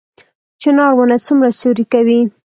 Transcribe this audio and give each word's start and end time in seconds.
چنار 0.61 0.91
ونه 0.95 1.17
څومره 1.25 1.49
سیوری 1.59 1.85
کوي؟ 1.93 2.19